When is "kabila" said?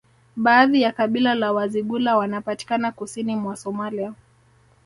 0.91-1.35